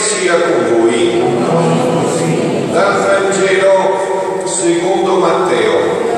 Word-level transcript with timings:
sia 0.00 0.34
con 0.34 0.82
voi. 0.82 1.22
Dal 2.72 3.04
Vangelo 3.04 4.44
secondo 4.44 5.16
Matteo. 5.16 6.08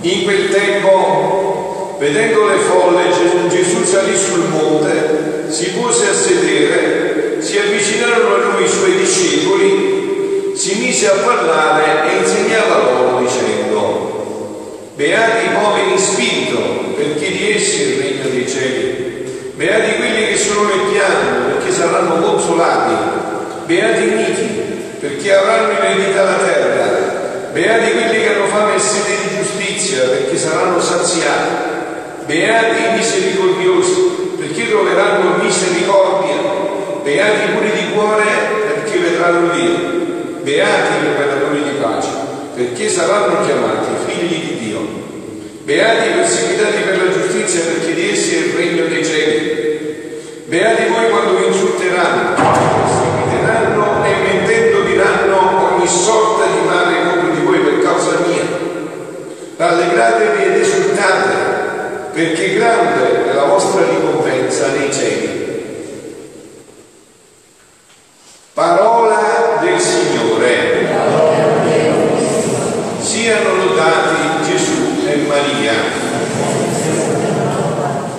In 0.00 0.24
quel 0.24 0.48
tempo, 0.50 1.96
vedendo 1.98 2.46
le 2.46 2.58
folle, 2.58 3.48
Gesù 3.48 3.84
salì 3.84 4.16
sul 4.16 4.48
monte, 4.48 5.46
si 5.48 5.70
pose 5.70 6.08
a 6.08 6.14
sedere, 6.14 7.40
si 7.40 7.58
avvicinarono 7.58 8.34
a 8.34 8.38
lui 8.38 8.64
i 8.64 8.68
suoi 8.68 8.96
discepoli, 8.96 10.52
si 10.56 10.80
mise 10.80 11.06
a 11.06 11.16
parlare 11.24 12.10
e 12.10 12.16
insegnava 12.18 12.78
loro 12.78 13.20
dicendo, 13.20 14.10
Beati 14.94 15.46
i 15.46 15.54
poveri 15.54 15.92
in 15.92 15.98
spirito, 15.98 16.58
perché 16.96 17.30
di 17.30 17.52
essi 17.52 17.82
è 17.82 17.86
il 17.86 18.02
regno 18.02 18.28
dei 18.28 18.48
cieli. 18.48 19.10
Beati 19.54 19.96
quelli 19.96 20.26
che 20.26 20.36
sono 20.36 20.64
nel 20.64 20.90
piano, 20.90 21.51
saranno 21.72 22.20
consolati. 22.20 22.94
Beati 23.66 24.02
i 24.02 24.08
uniti, 24.08 24.46
perché 25.00 25.34
avranno 25.34 25.70
eredità 25.78 26.22
la 26.22 26.36
terra. 26.36 27.50
Beati 27.52 27.92
quelli 27.92 28.22
che 28.22 28.34
hanno 28.34 28.46
fame 28.46 28.74
e 28.76 28.78
sede 28.78 29.16
di 29.22 29.36
giustizia, 29.36 30.04
perché 30.04 30.36
saranno 30.36 30.80
saziati. 30.80 31.70
Beati 32.26 32.82
i 32.82 32.96
misericordiosi, 32.96 34.34
perché 34.38 34.68
troveranno 34.68 35.42
misericordia. 35.42 36.36
Beati 37.02 37.44
i 37.44 37.52
puri 37.54 37.70
di 37.70 37.92
cuore, 37.92 38.24
perché 38.74 38.98
vedranno 38.98 39.54
Dio. 39.54 40.00
Beati 40.42 40.94
i 40.94 41.04
preparatori 41.04 41.62
di 41.62 41.78
pace, 41.80 42.08
perché 42.54 42.88
saranno 42.88 43.44
chiamati 43.44 43.90
figli 44.06 44.40
di 44.40 44.58
Dio. 44.58 44.80
Beati 45.64 46.08
i 46.08 46.12
perseguitati 46.12 46.82
per 46.84 46.98
la 46.98 47.12
giustizia, 47.12 47.60
perché 47.60 47.94
di 47.94 48.10
essi 48.10 48.34
è 48.34 48.38
il 48.38 48.52
regno 48.54 48.84
dei 48.86 49.04
cieli. 49.04 49.70
Beati 50.46 50.91
perché 62.22 62.54
grande 62.54 63.30
è 63.30 63.34
la 63.34 63.46
vostra 63.46 63.84
ricompensa 63.84 64.68
nei 64.68 64.92
cieli. 64.92 65.40
Parola 68.52 69.58
del 69.60 69.80
Signore. 69.80 70.86
Siano 73.00 73.56
lodati 73.56 74.44
Gesù 74.44 75.04
e 75.04 75.16
Maria. 75.26 75.72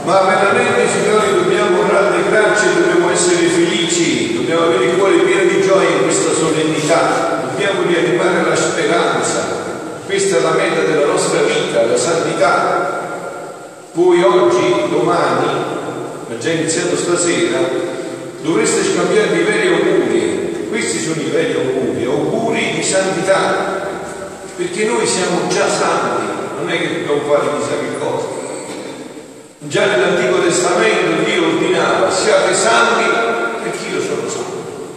Ma 0.03 0.21
veramente, 0.23 0.89
Signore, 0.89 1.33
dobbiamo 1.35 1.87
rallegrarci, 1.89 2.73
dobbiamo 2.73 3.09
essere 3.09 3.47
felici, 3.47 4.35
dobbiamo 4.35 4.63
avere 4.63 4.85
il 4.85 4.97
cuore 4.97 5.19
pieno 5.19 5.49
di 5.49 5.61
gioia 5.61 5.87
in 5.87 6.03
questa 6.03 6.33
solennità, 6.33 7.47
dobbiamo 7.49 7.83
rianimare 7.87 8.49
la 8.49 8.55
speranza. 8.55 9.61
Questa 10.05 10.37
è 10.37 10.41
la 10.41 10.51
meta 10.51 10.81
della 10.81 11.05
nostra 11.05 11.41
vita, 11.43 11.85
la 11.85 11.97
santità. 11.97 13.03
Voi 13.93 14.23
oggi, 14.23 14.89
domani, 14.89 15.45
ma 16.27 16.37
già 16.39 16.49
iniziato 16.49 16.97
stasera, 16.97 17.59
dovreste 18.41 18.83
scambiare 18.83 19.35
i 19.35 19.43
veri 19.43 19.67
auguri. 19.67 20.65
Questi 20.67 20.97
sono 20.97 21.21
i 21.21 21.29
veri 21.29 21.53
auguri, 21.53 22.03
auguri 22.03 22.71
di 22.73 22.81
santità, 22.81 23.87
perché 24.55 24.85
noi 24.85 25.05
siamo 25.05 25.47
già 25.47 25.69
santi, 25.69 26.25
non 26.57 26.71
è 26.71 26.79
che 26.79 27.05
dobbiamo 27.05 27.21
fare 27.31 27.55
chissà 27.59 27.75
che 27.77 27.99
cosa. 27.99 28.25
Già 29.59 29.85
nell'Antico 29.85 30.41
Testamento 30.41 31.23
Dio 31.23 31.45
ordinava 31.45 32.09
siate 32.09 32.55
santi 32.55 33.03
perché 33.61 33.89
io 33.93 34.01
sono 34.01 34.27
santo. 34.27 34.87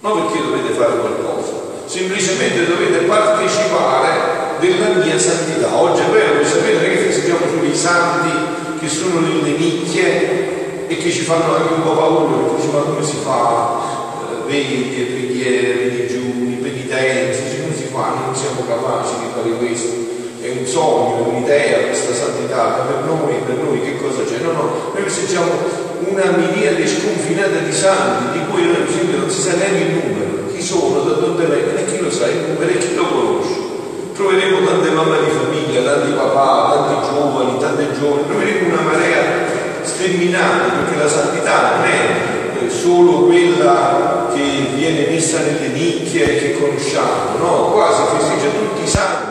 Non 0.00 0.26
perché 0.26 0.46
dovete 0.46 0.72
fare 0.74 0.98
qualcosa, 0.98 1.52
semplicemente 1.90 2.66
dovete 2.66 2.98
partecipare 2.98 4.58
della 4.60 5.02
mia 5.02 5.18
santità. 5.18 5.74
Oggi 5.74 6.02
è 6.02 6.10
vero, 6.12 6.34
voi 6.34 6.44
sapete 6.44 6.88
che 6.88 6.96
festeggiamo 7.10 7.40
solo 7.50 7.74
santi 7.74 8.30
che 8.78 8.88
sono 8.88 9.18
nelle 9.18 9.58
nicchie 9.58 10.86
e 10.86 10.96
che 10.96 11.10
ci 11.10 11.22
fanno 11.22 11.56
anche 11.56 11.72
un 11.74 11.82
po' 11.82 11.96
paura, 11.96 12.36
perché 12.36 12.56
dice 12.62 12.72
ma 12.72 12.82
come 12.82 13.04
si 13.04 13.16
fa? 13.24 13.80
Eh, 14.22 14.48
veglie, 14.48 15.04
preghiere, 15.04 15.90
digiuni, 15.90 16.60
penitenze, 16.62 17.60
come 17.60 17.74
si 17.74 17.88
fa? 17.92 18.14
Non 18.24 18.36
siamo 18.36 18.64
capaci 18.68 19.14
di 19.18 19.26
fare 19.34 19.50
questo 19.56 20.08
è 20.40 20.48
un 20.58 20.64
sogno, 20.64 21.28
un'idea 21.28 21.80
questa 21.84 22.14
santità, 22.14 22.86
per 22.88 23.04
noi, 23.04 23.34
per 23.44 23.56
noi 23.56 23.82
che 23.82 24.00
cosa 24.00 24.22
c'è? 24.24 24.38
No, 24.42 24.52
no, 24.52 24.92
noi 24.94 25.02
festeggiamo 25.02 25.50
una 26.08 26.30
miriade 26.30 26.86
sconfinata 26.86 27.58
di 27.58 27.72
santi, 27.72 28.38
di 28.38 28.44
cui 28.46 28.64
non 28.64 29.28
si 29.28 29.40
sa 29.40 29.56
neanche 29.56 29.82
il 29.82 29.92
numero, 29.92 30.29
chi 30.60 30.66
sono, 30.66 31.00
da 31.00 31.14
dove 31.14 31.46
vengono, 31.46 31.78
e 31.78 31.86
chi 31.86 31.98
lo 32.00 32.10
sa 32.10 32.26
il 32.26 32.44
numero 32.48 32.70
e 32.70 32.76
chi 32.76 32.94
lo 32.94 33.06
conosce. 33.06 33.68
Troveremo 34.14 34.66
tante 34.66 34.90
mamme 34.90 35.16
di 35.24 35.30
famiglia, 35.30 35.90
tanti 35.90 36.12
papà, 36.12 36.86
tanti 36.86 37.08
giovani, 37.08 37.58
tante 37.58 37.86
giovani, 37.98 38.28
troveremo 38.28 38.74
una 38.74 38.82
marea 38.82 39.22
sterminata, 39.80 40.74
perché 40.76 41.02
la 41.02 41.08
santità 41.08 41.76
non 41.76 41.86
è 41.86 42.68
solo 42.68 43.24
quella 43.24 44.28
che 44.34 44.68
viene 44.74 45.06
messa 45.08 45.38
nelle 45.40 45.68
nicchie 45.68 46.38
che 46.38 46.58
conosciamo, 46.60 47.38
no, 47.38 47.70
qua 47.72 47.90
si 47.90 48.16
festeggia 48.18 48.50
tutti 48.50 48.82
i 48.82 48.86
santi 48.86 49.28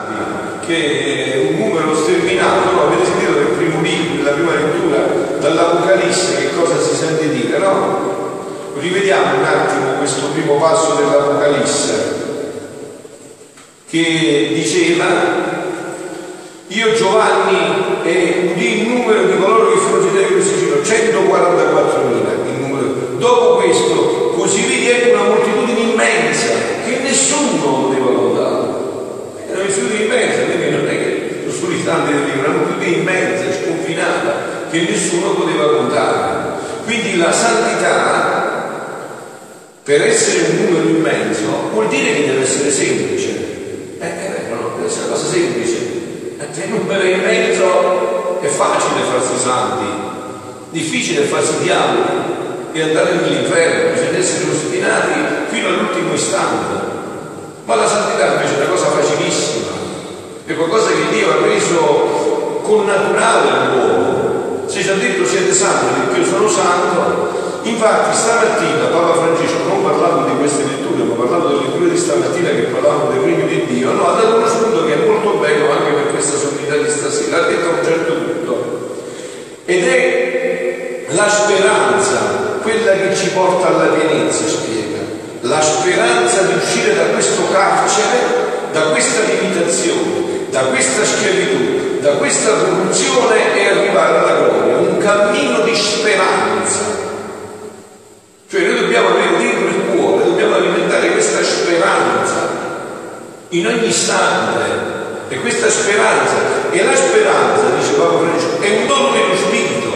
che 0.66 1.34
è 1.34 1.50
un 1.50 1.58
numero 1.58 1.96
sterminato, 1.96 2.72
no? 2.72 2.82
avete 2.88 3.06
sentito 3.06 3.32
nel 3.32 3.48
primo 3.58 3.82
libro, 3.82 4.16
nella 4.18 4.32
prima 4.32 4.54
lettura 4.54 4.98
dall'Apocalisse 5.40 6.38
che 6.38 6.56
cosa 6.56 6.80
si 6.80 6.96
sente 6.96 7.30
dire, 7.30 7.58
no? 7.58 8.18
Rivediamo 8.78 9.40
un 9.40 9.46
attimo 9.46 9.89
questo 10.10 10.32
primo 10.32 10.56
passo 10.56 10.96
dell'Apocalisse 10.96 12.18
che 13.88 14.52
diceva 14.56 15.06
io 16.68 16.94
Giovanni 16.96 18.02
e 18.04 18.52
udì 18.52 18.82
il 18.82 18.88
numero 18.88 19.26
di 19.26 19.38
coloro 19.40 19.72
che 19.72 19.80
citati 19.80 20.34
questo 20.34 20.58
giro, 20.58 20.82
144.000 20.82 22.48
il 22.48 22.60
numero. 22.60 22.86
Dopo 23.18 23.58
questo 23.58 24.34
così 24.36 24.62
vidi 24.62 24.90
ecco 24.90 25.14
una 25.14 25.30
moltitudine 25.30 25.80
immensa 25.92 26.54
che 26.86 27.00
nessuno 27.04 27.88
poteva 27.88 28.12
contare. 28.12 28.68
Era 29.48 29.62
moltitudine 29.62 30.04
immensa, 30.06 30.42
quindi 30.44 30.70
non 30.70 30.88
è 30.88 30.90
che 30.90 31.42
lo 31.46 31.52
solo 31.52 31.74
del 31.74 32.24
libro, 32.26 32.40
era 32.40 32.50
una 32.50 32.58
moltitudine 32.58 32.98
immensa, 32.98 33.64
sconfinata, 33.64 34.32
che 34.72 34.80
nessuno 34.90 35.34
poteva 35.34 35.70
contare. 35.70 36.48
Quindi 36.86 37.18
la 37.18 37.32
santità, 37.32 38.39
per 39.90 40.06
essere 40.06 40.52
un 40.52 40.66
numero 40.66 40.88
immenso, 40.88 41.72
vuol 41.74 41.88
dire 41.88 42.14
che 42.14 42.28
deve 42.28 42.44
essere 42.44 42.70
semplice. 42.70 43.98
Eh, 43.98 44.06
eh, 44.06 44.50
no, 44.52 44.74
deve 44.76 44.86
essere 44.86 45.06
una 45.08 45.16
cosa 45.16 45.28
semplice. 45.32 45.78
Se 46.52 46.64
il 46.66 46.70
numero 46.70 47.02
è 47.02 47.16
immenso 47.16 48.40
è 48.40 48.46
facile 48.46 49.02
farsi 49.12 49.40
santi, 49.42 49.86
difficile 50.70 51.24
farsi 51.24 51.64
diavoli 51.64 52.04
e 52.72 52.82
andare 52.84 53.16
nell'inferno, 53.16 53.94
bisogna 53.94 54.20
essere 54.20 54.52
ostinati 54.52 55.14
fino 55.50 55.70
all'ultimo 55.70 56.14
istante. 56.14 56.86
Ma 57.66 57.74
la 57.74 57.88
santità 57.88 58.34
invece 58.34 58.54
è 58.54 58.58
una 58.58 58.70
cosa 58.70 58.90
facilissima, 58.92 59.72
è 60.46 60.54
qualcosa 60.54 60.90
che 60.90 61.16
Dio 61.16 61.32
ha 61.32 61.48
reso 61.48 62.62
connaturale 62.62 63.50
all'uomo. 63.50 64.68
Se 64.68 64.84
ci 64.84 64.90
ha 64.90 64.94
detto 64.94 65.26
siete 65.26 65.52
santi 65.52 66.00
perché 66.00 66.20
io 66.20 66.26
sono 66.28 66.48
santo, 66.48 67.49
infatti 67.70 68.16
stamattina 68.16 68.86
Papa 68.92 69.14
Francesco, 69.14 69.64
non 69.68 69.84
parlando 69.84 70.30
di 70.30 70.38
queste 70.38 70.64
letture, 70.64 71.04
ma 71.04 71.16
parlando 71.16 71.48
delle 71.48 71.68
letture 71.68 71.90
di 71.90 71.98
stamattina 71.98 72.50
che 72.50 72.62
parlavano 72.74 73.12
del 73.12 73.22
regno 73.22 73.46
di 73.46 73.66
Dio, 73.66 73.92
no, 73.92 74.08
ha 74.08 74.20
dato 74.20 74.36
uno 74.36 74.48
spunto 74.48 74.86
che 74.86 74.94
è 74.94 75.06
molto 75.06 75.38
bello 75.38 75.72
anche 75.72 75.92
per 75.92 76.12
questa 76.12 76.38
solennità 76.38 76.76
di 76.76 76.90
stasera, 76.90 77.38
ha 77.38 77.48
detto 77.48 77.68
a 77.68 77.72
un 77.72 77.84
certo 77.84 78.14
punto. 78.14 78.98
Ed 79.66 79.88
è 79.88 81.06
la 81.10 81.30
speranza, 81.30 82.60
quella 82.62 82.92
che 82.94 83.16
ci 83.16 83.30
porta 83.30 83.68
alla 83.68 83.94
pienezza, 83.94 84.48
spiega. 84.48 84.98
La 85.42 85.62
speranza 85.62 86.42
di 86.44 86.54
uscire 86.54 86.96
da 86.96 87.04
questo 87.14 87.50
carcere, 87.52 88.18
da 88.72 88.82
questa 88.92 89.22
limitazione, 89.22 90.48
da 90.50 90.62
questa 90.64 91.06
schiavitù, 91.06 92.00
da 92.02 92.12
questa 92.12 92.52
corruzione 92.52 93.56
e 93.56 93.68
arrivare 93.68 94.18
alla 94.18 94.36
gloria. 94.36 94.78
Un 94.78 94.98
cammino 94.98 95.62
di 95.62 95.76
speranza. 95.76 96.98
Cioè 98.50 98.62
noi 98.62 98.80
dobbiamo 98.80 99.10
avere 99.10 99.38
dentro 99.38 99.68
il 99.68 99.86
cuore, 99.96 100.26
dobbiamo 100.26 100.56
alimentare 100.56 101.12
questa 101.12 101.44
speranza 101.44 102.48
in 103.60 103.68
ogni 103.68 103.88
istante. 103.88 104.98
E 105.28 105.40
questa 105.42 105.70
speranza, 105.70 106.72
e 106.72 106.84
la 106.84 106.96
speranza, 106.96 107.70
dice 107.78 107.94
Papa 107.94 108.18
Francesco, 108.18 108.62
è 108.62 108.70
un 108.80 108.88
dono 108.88 109.12
dello 109.12 109.36
Spirito, 109.36 109.88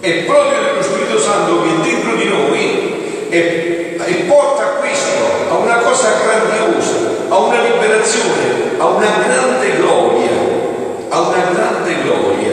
è 0.00 0.10
proprio 0.24 0.60
dello 0.60 0.82
Spirito 0.82 1.18
Santo 1.18 1.62
che 1.62 1.68
è 1.70 1.88
dentro 1.88 2.14
di 2.14 2.28
noi 2.28 3.26
e, 3.30 3.96
e 4.04 4.14
porta 4.28 4.62
a 4.62 4.68
questo, 4.80 5.14
a 5.48 5.54
una 5.54 5.76
cosa 5.76 6.12
grandiosa, 6.22 6.92
a 7.30 7.38
una 7.38 7.62
liberazione, 7.62 8.76
a 8.76 8.86
una 8.86 9.08
grande 9.26 9.76
gloria, 9.76 10.30
a 11.08 11.20
una 11.20 11.44
grande 11.54 12.02
gloria. 12.02 12.52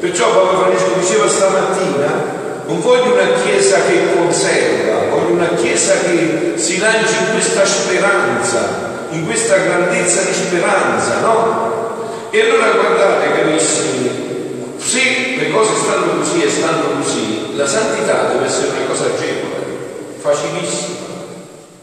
Perciò 0.00 0.28
Papa 0.28 0.58
Francesco 0.58 0.98
diceva 1.00 1.26
stamattina, 1.26 2.42
non 2.66 2.80
voglio 2.80 3.14
una 3.14 3.40
chiesa 3.42 3.78
che 3.86 4.14
conserva, 4.14 5.08
voglio 5.08 5.34
una 5.34 5.54
Chiesa 5.54 5.94
che 6.00 6.54
si 6.56 6.78
lancia 6.78 7.20
in 7.20 7.32
questa 7.32 7.64
speranza, 7.64 8.83
in 9.14 9.26
questa 9.26 9.56
grandezza 9.58 10.22
di 10.22 10.32
speranza, 10.32 11.20
no? 11.20 12.28
E 12.30 12.40
allora 12.40 12.72
guardate 12.72 13.32
carissimi, 13.32 14.74
se 14.76 15.36
le 15.38 15.50
cose 15.50 15.74
stanno 15.76 16.18
così 16.18 16.42
e 16.42 16.50
stanno 16.50 17.00
così, 17.00 17.56
la 17.56 17.66
santità 17.66 18.24
deve 18.32 18.46
essere 18.46 18.70
una 18.76 18.86
cosa 18.88 19.04
agevole, 19.04 20.18
facilissima. 20.18 21.02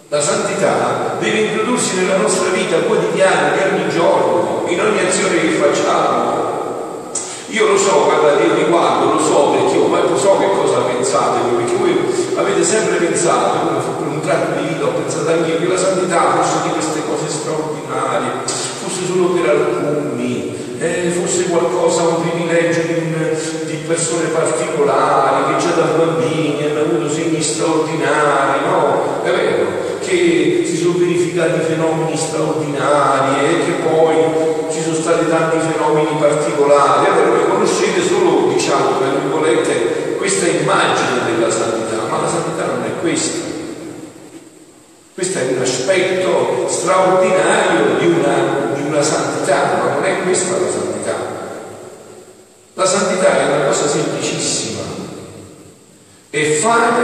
La 0.09 0.21
santità 0.21 1.15
deve 1.19 1.39
introdursi 1.39 1.95
nella 1.95 2.17
nostra 2.17 2.49
vita 2.49 2.75
quotidiana 2.79 3.55
di 3.55 3.59
ogni 3.63 3.89
giorno, 3.89 4.65
in 4.67 4.81
ogni 4.81 4.99
azione 4.99 5.39
che 5.39 5.51
facciamo. 5.51 6.50
Io 7.51 7.67
lo 7.67 7.77
so, 7.77 8.05
guardate, 8.05 8.43
io 8.43 8.55
riguardo, 8.55 9.11
lo 9.11 9.19
so 9.19 9.49
perché 9.51 9.75
io 9.75 10.17
so 10.17 10.37
che 10.37 10.49
cosa 10.55 10.79
pensate 10.87 11.41
voi, 11.49 11.63
perché 11.63 11.75
voi 11.75 11.97
avete 12.35 12.63
sempre 12.63 12.95
pensato, 12.95 13.59
per 13.99 14.07
un 14.07 14.21
tratto 14.21 14.61
di 14.61 14.67
vita 14.69 14.85
ho 14.85 14.93
pensato 14.93 15.29
anche 15.31 15.51
io 15.51 15.59
che 15.59 15.67
la 15.67 15.77
santità 15.77 16.31
fosse 16.37 16.63
di 16.63 16.69
queste 16.69 17.01
cose 17.05 17.27
straordinarie, 17.27 18.31
fosse 18.45 19.05
solo 19.05 19.29
per 19.29 19.49
alcuni, 19.49 20.55
eh, 20.79 21.09
fosse 21.09 21.49
qualcosa, 21.49 22.03
un 22.03 22.21
privilegio 22.21 22.81
di, 22.83 22.93
un, 22.93 23.35
di 23.65 23.75
persone 23.85 24.27
particolari, 24.29 25.53
che 25.53 25.61
già 25.61 25.71
da 25.71 25.91
bambini 25.97 26.63
hanno 26.63 26.79
avuto 26.79 27.09
segni 27.09 27.41
straordinari, 27.41 28.59
no? 28.65 29.23
È 29.23 29.29
vero 29.29 29.65
che 29.99 30.63
si 30.65 30.77
sono 30.77 30.97
verificati 30.97 31.59
fenomeni 31.67 32.15
straordinari 32.15 33.45
e 33.45 33.65
che 33.65 33.71
poi 33.83 34.50
stati 35.11 35.27
tanti 35.27 35.59
fenomeni 35.59 36.17
particolari. 36.17 37.07
Allora 37.07 37.29
voi 37.29 37.49
conoscete 37.49 38.01
solo, 38.01 38.53
diciamo, 38.53 38.97
tra 38.97 39.09
virgolette, 39.09 40.15
questa 40.15 40.47
immagine 40.47 41.25
della 41.25 41.51
santità, 41.51 42.03
ma 42.09 42.21
la 42.21 42.29
santità 42.29 42.65
non 42.65 42.83
è 42.85 43.01
questa. 43.01 43.49
Questo 45.13 45.37
è 45.37 45.53
un 45.53 45.61
aspetto 45.61 46.67
straordinario 46.69 47.97
di 47.99 48.05
una, 48.05 48.71
di 48.73 48.81
una 48.87 49.01
santità, 49.01 49.77
ma 49.83 49.93
non 49.93 50.05
è 50.05 50.23
questa 50.23 50.57
la 50.57 50.71
santità. 50.71 51.15
La 52.73 52.85
santità 52.85 53.37
è 53.37 53.53
una 53.53 53.65
cosa 53.65 53.87
semplicissima. 53.87 54.79
E 56.29 56.53
fare, 56.53 57.03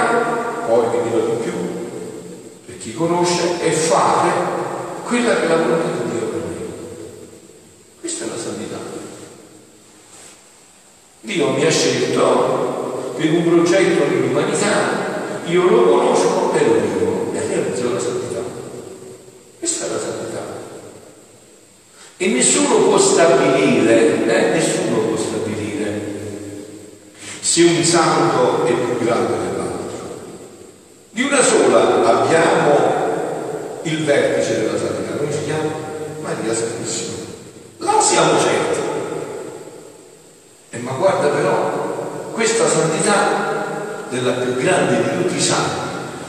poi 0.65 0.85
vi 0.91 1.09
dirò 1.09 1.25
di 1.25 1.43
più, 1.43 2.77
chi 2.79 2.93
conosce 2.93 3.61
e 3.61 3.71
fare 3.71 4.31
quella 5.03 5.35
che 5.35 5.43
è 5.43 5.47
la 5.49 5.57
volontà 5.57 6.03
di 6.03 6.09
Dio 6.11 6.25
per 6.27 6.39
me. 6.39 6.55
Questa 7.99 8.23
è 8.23 8.27
la 8.29 8.37
santità. 8.37 8.77
Dio 11.27 11.51
mi 11.51 11.65
ha 11.65 11.69
scelto 11.69 13.13
per 13.17 13.29
un 13.33 13.43
progetto 13.43 14.05
dell'umanità, 14.05 15.41
io 15.43 15.63
lo 15.63 15.83
conosco 15.83 16.53
e 16.53 16.63
lo 16.63 16.73
vivo 16.79 17.31
e 17.33 17.45
realizzo 17.45 17.91
la 17.91 17.99
santità. 17.99 18.39
Questa 19.59 19.85
è 19.87 19.89
la 19.89 19.99
santità. 19.99 20.41
E 22.15 22.27
nessuno 22.27 22.75
può 22.75 22.97
stabilire, 22.97 24.25
eh, 24.25 24.51
nessuno 24.53 24.99
può 24.99 25.17
stabilire 25.17 26.01
se 27.41 27.63
un 27.63 27.83
santo 27.83 28.63
è 28.63 28.71
più 28.71 29.05
grande 29.05 29.33
dell'altro. 29.49 30.19
Di 31.09 31.23
una 31.23 31.43
sola 31.43 32.05
abbiamo 32.05 33.81
il 33.81 34.05
vertice 34.05 34.61
della 34.61 34.77
santità, 34.77 35.17
come 35.17 35.31
si 35.33 35.43
chiama? 35.43 35.71
Maria 36.21 36.55
Santissima. 36.55 37.15
Là 37.79 37.99
siamo 37.99 38.39
certi. 38.39 38.56
Guarda 41.27 41.41
però, 41.41 42.31
questa 42.31 42.67
santità 42.67 44.05
della 44.09 44.31
più 44.33 44.55
grande 44.55 45.03
di 45.03 45.21
tutti 45.21 45.35
i 45.35 45.41
santi, 45.41 45.79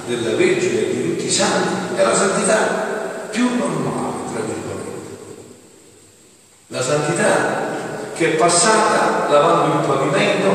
della 0.07 0.35
Vergine 0.37 0.91
di 0.91 1.11
tutti 1.11 1.27
i 1.27 1.31
santi, 1.31 1.95
è 1.95 2.03
la 2.03 2.15
santità 2.15 3.29
più 3.31 3.49
normale, 3.57 4.17
tra 4.33 4.43
virgolette. 4.43 5.37
La 6.69 6.83
santità 6.83 7.67
che 8.15 8.33
è 8.33 8.37
passata 8.37 9.29
lavando 9.31 9.79
il 9.79 9.87
pavimento, 9.87 10.51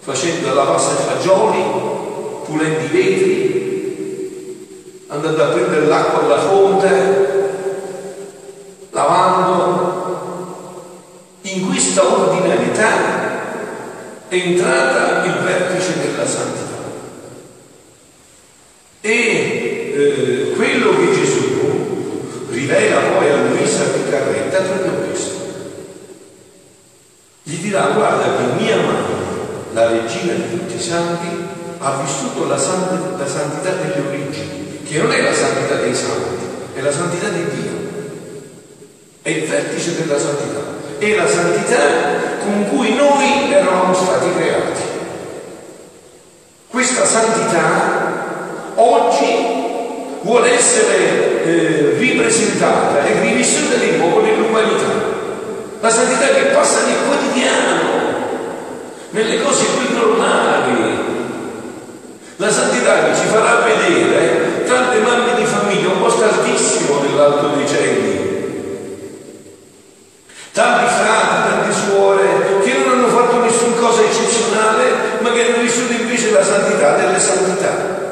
facendo 0.00 0.52
la 0.52 0.64
pasta 0.64 0.90
ai 0.90 1.16
fagioli, 1.16 1.64
pulendo 2.44 2.80
i 2.80 2.88
vetri, 2.88 3.84
andando 5.06 5.42
a 5.42 5.46
prendere 5.46 5.86
l'acqua 5.86 6.22
alla 6.22 6.40
fonte, 6.40 7.24
lavando. 8.90 9.94
In 11.42 11.68
questa 11.68 12.02
è 12.02 12.04
entrata 14.42 15.24
il 15.24 15.34
vertice 15.42 16.00
della 16.00 16.26
santità. 16.26 16.64
E 19.00 19.92
eh, 19.94 20.52
quello 20.56 20.96
che 20.96 21.14
Gesù 21.14 22.48
rivela 22.50 23.00
poi 23.00 23.30
a 23.30 23.36
Luisa 23.36 23.84
Piccarretta 23.84 24.60
proprio 24.60 24.92
questo. 25.06 25.34
Gli 27.42 27.56
dirà, 27.56 27.92
guarda 27.94 28.36
che 28.36 28.62
mia 28.62 28.76
madre, 28.76 29.14
la 29.72 29.88
regina 29.90 30.32
di 30.32 30.50
tutti 30.50 30.76
i 30.76 30.82
santi, 30.82 31.26
ha 31.78 32.02
vissuto 32.02 32.46
la, 32.46 32.58
sant- 32.58 33.18
la 33.18 33.26
santità 33.26 33.70
delle 33.70 34.08
origini, 34.08 34.80
che 34.84 34.98
non 34.98 35.12
è 35.12 35.22
la 35.22 35.32
santità 35.32 35.76
dei 35.76 35.94
santi, 35.94 36.44
è 36.74 36.80
la 36.80 36.90
santità 36.90 37.28
di 37.28 37.44
Dio. 37.44 37.84
È 39.22 39.30
il 39.30 39.44
vertice 39.44 39.96
della 39.96 40.18
santità. 40.18 40.60
È 40.98 41.14
la 41.14 41.28
santità 41.28 42.35
con 42.46 42.68
cui 42.68 42.94
noi 42.94 43.52
eravamo 43.52 43.92
stati 43.92 44.32
creati. 44.36 44.82
Questa 46.68 47.04
santità 47.04 48.72
oggi 48.76 49.64
vuole 50.22 50.52
essere 50.52 51.44
eh, 51.44 51.94
ripresentata 51.98 53.04
e 53.04 53.20
rivissuta 53.20 53.76
di 53.76 53.96
nuovo 53.96 54.20
nell'umanità. 54.20 55.14
La 55.80 55.90
santità 55.90 56.26
che 56.26 56.46
passa 56.52 56.84
nel 56.86 56.96
quotidiano, 57.06 57.80
nelle 59.10 59.42
cose 59.42 59.64
più 59.78 59.96
normali, 59.96 60.98
la 62.36 62.50
santità 62.50 63.04
che 63.04 63.16
ci 63.16 63.26
farà 63.26 63.64
vedere 63.64 64.64
tante 64.64 64.98
mamme 64.98 65.34
di 65.36 65.44
famiglia 65.44 65.88
un 65.88 66.00
posto 66.00 66.24
altissimo 66.24 67.00
nell'alto 67.00 67.48
dei 67.56 67.66
cieli. 67.66 68.24
Tanti 70.52 70.94
frati, 70.94 71.48
tante 71.48 71.72
suore 71.72 72.60
che 72.64 72.72
non 72.78 72.92
hanno 72.92 73.08
fatto 73.08 73.40
nessuna 73.40 73.76
cosa 73.76 74.02
eccezionale, 74.02 75.18
ma 75.20 75.30
che 75.32 75.46
hanno 75.46 75.62
vissuto 75.62 75.92
invece 76.26 76.30
la 76.32 76.44
santità 76.44 76.96
delle 76.96 77.18
santità. 77.18 78.04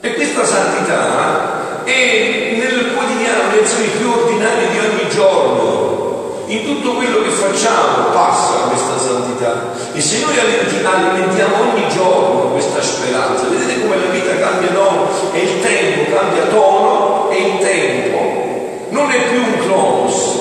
E 0.00 0.14
questa 0.14 0.44
santità 0.44 1.82
è 1.84 2.54
nel 2.56 2.92
quotidiano, 2.94 3.48
nelle 3.50 3.62
azioni 3.62 3.88
più 3.88 4.10
ordinarie 4.10 4.68
di 4.70 4.78
ogni 4.78 5.08
giorno. 5.08 6.44
In 6.46 6.64
tutto 6.64 6.94
quello 6.94 7.22
che 7.22 7.30
facciamo 7.30 8.10
passa 8.12 8.68
questa 8.68 8.98
santità. 8.98 9.72
E 9.94 10.00
se 10.00 10.20
noi 10.20 10.38
alimentiamo 10.38 11.72
ogni 11.72 11.88
giorno 11.88 12.50
questa 12.52 12.82
speranza, 12.82 13.46
vedete 13.48 13.80
come 13.80 13.96
la 13.96 14.10
vita 14.10 14.36
cambia 14.36 14.68
tono 14.68 15.08
e 15.32 15.38
il 15.38 15.62
tempo 15.62 16.14
cambia 16.14 16.44
tono 16.44 17.30
e 17.30 17.36
il 17.38 17.58
tempo 17.58 18.32
non 18.90 19.10
è 19.10 19.28
più 19.30 19.40
un 19.40 19.58
cronos, 19.66 20.38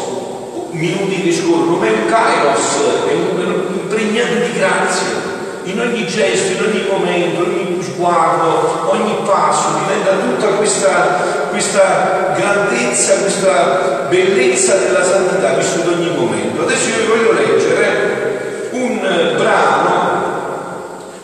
minuti 0.71 1.23
che 1.23 1.31
scorrono, 1.31 1.77
ma 1.77 1.87
è 1.87 1.91
un 1.91 2.05
kairos, 2.07 2.77
è 3.07 3.13
un 3.13 3.79
impregnante 3.81 4.51
di 4.51 4.57
grazia. 4.59 5.22
In 5.65 5.79
ogni 5.79 6.05
gesto, 6.05 6.53
in 6.53 6.69
ogni 6.69 6.85
momento, 6.89 7.43
ogni 7.43 7.81
sguardo, 7.81 8.89
ogni 8.91 9.15
passo 9.25 9.69
diventa 9.79 10.11
tutta 10.11 10.47
questa, 10.57 11.47
questa 11.49 12.33
grandezza, 12.35 13.13
questa 13.19 14.07
bellezza 14.09 14.75
della 14.75 15.03
santità 15.03 15.53
vissuta 15.53 15.91
ogni 15.91 16.11
momento. 16.15 16.63
Adesso 16.63 16.89
io 16.89 17.07
voglio 17.07 17.31
leggere 17.31 18.69
un 18.71 18.99
brano 19.37 20.13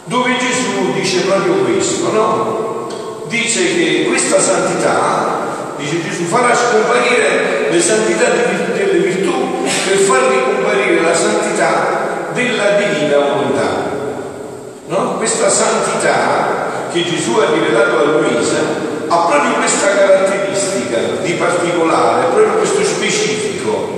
dove 0.06 0.38
Gesù 0.38 0.94
dice 0.94 1.22
proprio 1.22 1.54
questo, 1.66 2.12
no? 2.12 2.88
Dice 3.28 3.76
che 3.76 4.06
questa 4.08 4.40
santità, 4.40 5.76
dice 5.78 6.02
Gesù, 6.02 6.24
farà 6.24 6.56
scomparire 6.56 7.68
le 7.70 7.82
santità 7.82 8.30
delle 8.74 9.00
virtù 9.00 9.64
per 9.86 9.98
far 9.98 10.30
ricomparire 10.30 11.02
la 11.02 11.14
santità 11.14 12.30
della 12.34 12.70
divina? 12.72 13.29
Questa 15.20 15.50
santità 15.50 16.88
che 16.94 17.04
Gesù 17.04 17.36
ha 17.40 17.52
rivelato 17.52 17.98
a 17.98 18.04
Luisa 18.04 18.56
ha 19.10 19.26
proprio 19.28 19.56
questa 19.56 19.88
caratteristica 19.88 20.98
di 21.22 21.34
particolare, 21.34 22.28
proprio 22.28 22.54
questo 22.54 22.86
specifico. 22.86 23.98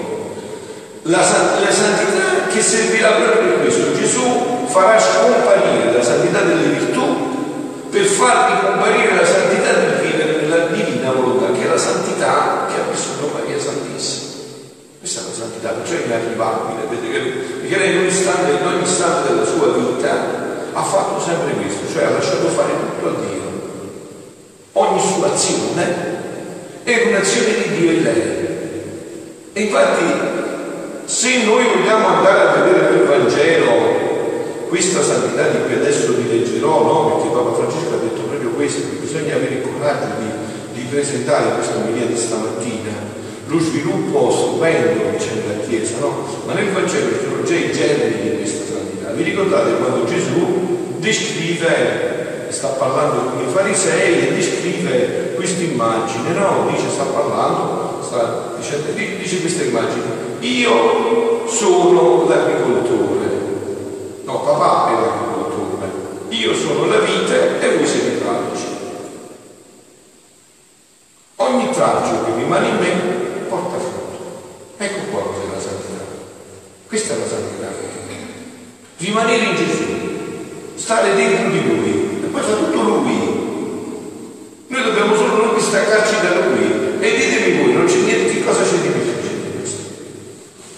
La, 1.03 1.19
la 1.19 1.71
santità 1.71 2.47
che 2.51 2.61
servirà 2.63 3.11
proprio 3.11 3.53
per 3.53 3.61
questo. 3.61 3.93
Gesù 3.93 4.65
farà 4.65 4.99
scomparire 4.99 5.93
la 5.95 6.01
santità 6.01 6.41
delle 6.41 6.69
virtù 6.69 7.87
per 7.91 8.03
far 8.03 8.53
ricomparire 8.53 9.13
la 9.13 9.25
santità 9.25 9.73
del 9.73 9.99
vivere 10.01 10.41
nella 10.41 10.65
divina 10.65 11.11
volontà, 11.11 11.51
che 11.51 11.67
è 11.67 11.69
la 11.69 11.77
santità 11.77 12.65
che 12.67 12.81
ha 12.81 12.91
vissuto 12.91 13.29
Maria 13.31 13.59
Santissima. 13.59 14.29
Questa 14.97 15.19
è 15.19 15.23
la 15.23 15.35
santità, 15.37 15.69
perciò 15.69 15.95
è 15.97 16.05
inarrivabile, 16.05 16.81
perché 16.89 17.77
lei 17.77 17.91
in 17.91 18.65
ogni 18.65 18.81
istante 18.81 19.33
della 19.33 19.45
sua 19.45 19.67
vita 19.77 20.50
ha 20.73 20.83
fatto 20.83 21.19
sempre 21.19 21.53
questo, 21.53 21.91
cioè 21.91 22.05
ha 22.05 22.11
lasciato 22.11 22.47
fare 22.47 22.71
tutto 22.71 23.07
a 23.07 23.21
Dio. 23.21 23.39
Ogni 24.73 25.01
sua 25.01 25.31
azione 25.31 26.19
è 26.83 27.07
un'azione 27.07 27.53
di 27.63 27.75
Dio 27.77 27.91
in 27.91 28.03
lei. 28.03 28.41
E 29.53 29.61
infatti, 29.61 30.03
se 31.05 31.43
noi 31.43 31.65
vogliamo 31.65 32.07
andare 32.07 32.39
a 32.39 32.61
vedere 32.61 32.95
nel 32.95 33.05
Vangelo 33.05 33.99
questa 34.69 35.03
santità 35.03 35.49
di 35.49 35.63
cui 35.65 35.73
adesso 35.73 36.13
vi 36.13 36.29
leggerò, 36.29 36.83
no? 36.83 37.15
perché 37.15 37.35
Papa 37.35 37.53
Francesco 37.55 37.93
ha 37.93 37.97
detto 37.97 38.21
proprio 38.21 38.51
questo, 38.51 38.87
che 38.89 38.95
bisogna 39.01 39.35
avere 39.35 39.55
il 39.55 39.63
coraggio 39.63 40.05
di, 40.19 40.79
di 40.79 40.87
presentare 40.87 41.55
questa 41.55 41.75
omelia 41.75 42.05
di 42.05 42.15
stamattina, 42.15 42.91
lo 43.47 43.59
sviluppo 43.59 44.31
stupendo 44.31 45.11
che 45.11 45.17
c'è 45.17 45.33
nella 45.33 45.67
Chiesa, 45.67 45.99
no? 45.99 46.25
ma 46.45 46.53
nel 46.53 46.71
Vangelo 46.71 47.11
ci 47.11 47.19
sono 47.21 47.43
già 47.43 47.55
i 47.55 47.71
germi 47.73 48.21
di 48.21 48.37
questa 48.37 48.73
santità. 48.73 49.00
Vi 49.13 49.23
ricordate 49.23 49.73
quando 49.75 50.05
Gesù 50.05 50.95
descrive, 50.97 52.47
sta 52.49 52.67
parlando 52.69 53.31
con 53.31 53.47
i 53.47 53.51
farisei 53.51 54.27
e 54.27 54.33
descrive 54.33 55.33
questa 55.35 55.63
immagine, 55.63 56.33
no? 56.33 56.67
Dice, 56.69 56.89
sta 56.89 57.03
parlando, 57.03 57.99
sta 58.03 58.53
dicendo, 58.57 58.91
dice 58.91 59.41
questa 59.41 59.63
immagine, 59.63 60.03
io 60.39 61.47
sono 61.47 62.27
l'agricoltore 62.27 63.31
No, 64.31 64.39
papà 64.39 64.87
è 64.87 64.93
l'agricoltore. 64.93 65.91
Io 66.29 66.55
sono 66.55 66.85
la 66.85 66.99
vite 66.99 67.59
e 67.59 67.75
voi 67.75 67.85
siete 67.85 68.15
i 68.15 68.19
tralci. 68.21 68.65
Ogni 71.35 71.69
tralcio 71.71 72.23
che 72.23 72.35
rimane 72.37 72.67
in 72.69 72.77
me 72.77 72.89
porta 73.49 73.77
frutto. 73.77 74.73
Ecco 74.77 75.11
qua 75.11 75.21
cos'è 75.23 75.53
la 75.53 75.59
santità. 75.59 76.03
Questa 76.87 77.13
è 77.13 77.17
la 77.17 77.27
santità. 77.27 77.67
Rimanere 78.99 79.43
in 79.43 79.55
Gesù, 79.55 79.83
stare 80.75 81.13
dentro 81.15 81.49
di 81.49 81.67
Lui, 81.67 82.21
e 82.23 82.27
poi 82.27 82.41
fa 82.41 82.53
tutto 82.53 82.81
Lui. 82.83 83.39
Noi 84.67 84.83
dobbiamo 84.83 85.13
solo 85.13 85.43
non 85.43 85.55
distaccarci 85.55 86.21
da 86.21 86.45
Lui. 86.45 86.99
E 87.01 87.15
ditemi 87.17 87.63
voi, 87.63 87.73
non 87.73 87.85
c'è 87.85 87.97
niente, 87.97 88.33
che 88.33 88.45
cosa 88.45 88.61
c'è 88.61 88.77
di 88.77 88.87
più? 88.87 89.11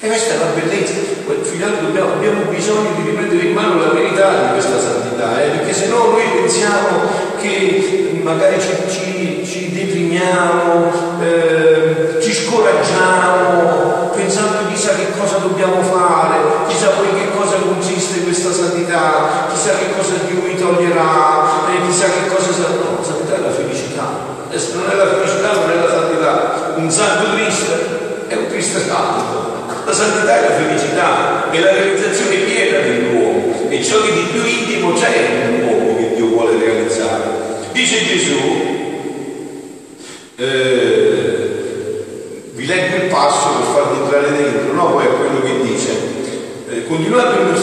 E 0.03 0.07
questa 0.07 0.33
è 0.33 0.37
la 0.37 0.51
bellezza. 0.59 0.95
Figlioli, 1.43 1.79
dobbiamo, 1.79 2.11
abbiamo 2.15 2.41
bisogno 2.49 2.91
di 2.97 3.09
riprendere 3.09 3.47
in 3.47 3.53
mano 3.53 3.79
la 3.79 3.93
verità 3.93 4.31
di 4.41 4.51
questa 4.51 4.77
santità, 4.77 5.41
eh? 5.41 5.47
perché 5.47 5.71
se 5.73 5.87
no 5.87 6.11
noi 6.11 6.23
pensiamo 6.41 7.07
che 7.39 8.19
magari 8.21 8.59
ci, 8.59 8.67
ci, 8.89 9.45
ci 9.47 9.71
deprimiamo, 9.71 10.91
eh, 11.21 12.17
ci 12.21 12.33
scoraggiamo, 12.33 14.11
pensando 14.13 14.67
chissà 14.73 14.93
che 14.93 15.07
cosa 15.17 15.37
dobbiamo 15.37 15.81
fare, 15.83 16.67
chissà 16.67 16.89
poi 16.89 17.07
che 17.15 17.31
cosa 17.33 17.55
consiste 17.55 18.23
questa 18.23 18.51
santità, 18.51 19.47
chissà 19.53 19.71
che 19.77 19.95
cosa 19.95 20.15
Dio 20.27 20.41
mi 20.41 20.57
toglierà, 20.57 21.71
eh, 21.71 21.87
chissà 21.87 22.07
che 22.07 22.27
cosa 22.27 22.51
sarà. 22.51 22.73
No, 22.75 22.97
la 22.99 23.05
santità 23.05 23.35
è 23.35 23.39
la 23.39 23.51
felicità. 23.51 24.03
Adesso 24.49 24.75
non 24.75 24.89
è 24.91 24.95
la 24.95 25.07
felicità, 25.07 25.53
non 25.53 25.71
è 25.71 25.75
la 25.75 25.89
santità. 25.89 26.73
Un 26.75 26.91
santo 26.91 27.31
triste 27.35 28.27
è 28.27 28.35
un 28.35 28.47
triste 28.47 28.85
santo. 28.85 29.53
La 29.85 29.91
santità 29.93 30.37
è 30.37 30.41
felicità, 30.53 31.49
è 31.51 31.59
la 31.59 31.71
realizzazione 31.71 32.35
piena 32.37 32.79
dell'uomo 32.79 33.69
e 33.69 33.83
ciò 33.83 34.01
che 34.01 34.13
di 34.13 34.27
più 34.31 34.43
intimo 34.43 34.93
c'è 34.93 35.11
nell'uomo 35.49 35.95
che 35.97 36.13
Dio 36.15 36.27
vuole 36.27 36.57
realizzare. 36.57 37.23
Dice 37.71 38.05
Gesù, 38.05 38.37
eh, 40.35 41.43
vi 42.53 42.65
leggo 42.65 42.95
il 42.95 43.09
passo 43.09 43.49
per 43.49 43.67
farvi 43.73 44.01
entrare 44.01 44.31
dentro, 44.31 44.73
no? 44.73 44.91
Poi 44.91 45.05
è 45.05 45.09
quello 45.09 45.41
che 45.41 45.61
dice, 45.67 45.91
eh, 46.69 46.85
continuate 46.87 47.39
il 47.39 47.45
mio 47.45 47.53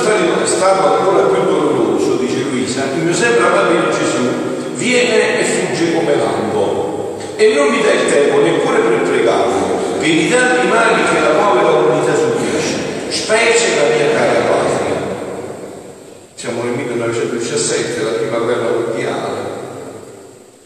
stato 0.47 0.95
ancora 0.95 1.23
più 1.23 1.45
doloroso, 1.45 2.17
dice 2.17 2.45
Luisa, 2.51 2.85
il 2.97 3.05
mio 3.05 3.15
sempre 3.15 3.47
amato 3.47 3.91
Gesù 3.91 4.75
viene 4.75 5.41
e 5.41 5.45
fugge 5.45 5.95
come 5.95 6.17
lampo 6.17 7.19
e 7.37 7.55
non 7.55 7.69
mi 7.69 7.81
dà 7.83 7.93
il 7.93 8.13
tempo 8.13 8.41
neppure 8.41 8.79
per 8.81 9.01
pregarlo 9.09 9.81
per 9.99 10.09
i 10.09 10.29
tanti 10.31 10.67
mali 10.67 11.03
che 11.05 11.21
la 11.21 11.31
subisce, 11.31 11.50
specie 13.31 13.77
la 13.77 13.95
mia 13.95 14.11
cara 14.11 14.41
patria. 14.41 14.99
Siamo 16.35 16.65
nel 16.65 16.75
1917, 16.75 18.03
la 18.03 18.11
prima 18.11 18.39
guerra 18.39 18.71
mondiale. 18.71 19.39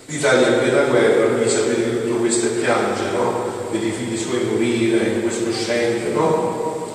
L'Italia 0.06 0.48
in 0.48 0.58
piena 0.60 0.84
guerra, 0.84 1.26
lui 1.26 1.46
sapete 1.46 1.82
che 1.82 2.02
tutto 2.02 2.20
questo 2.20 2.46
è 2.46 2.48
piange, 2.60 3.02
no? 3.14 3.68
Vedi 3.70 3.88
i 3.88 3.90
figli 3.90 4.16
suoi 4.16 4.44
morire 4.50 4.96
in 5.08 5.22
questo 5.22 5.52
scempio, 5.52 6.12
no? 6.14 6.88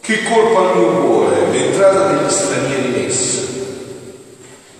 Che 0.00 0.22
colpa 0.22 0.60
al 0.60 0.78
mio 0.78 0.88
cuore 1.02 1.50
l'entrata 1.50 2.12
degli 2.12 2.30
stranieri 2.30 2.86
in 2.86 3.04
essa. 3.06 3.42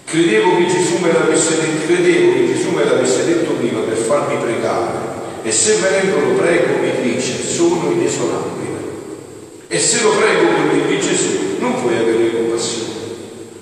Credevo 0.07 0.57
che 0.57 0.67
Gesù 0.67 0.97
me 0.99 1.13
l'avesse 1.13 1.61
detto, 1.61 1.87
credevo 1.87 2.33
che 2.33 2.47
Gesù 2.55 2.71
me 2.71 2.85
l'avesse 2.85 3.27
detto 3.27 3.53
prima 3.53 3.81
per 3.81 3.97
farmi 3.97 4.37
pregare 4.39 5.13
e 5.43 5.51
se 5.51 5.75
venendo 5.75 6.21
lo 6.21 6.35
prego 6.37 6.79
mi 6.79 6.91
dice 7.03 7.43
sono 7.43 7.91
inesorabile. 7.91 8.74
E 9.75 9.79
se 9.81 10.03
lo 10.03 10.11
prego 10.11 10.53
come 10.53 10.87
di 10.87 11.01
Gesù, 11.01 11.57
non 11.59 11.81
puoi 11.81 11.97
avere 11.97 12.31
compassione. 12.31 12.93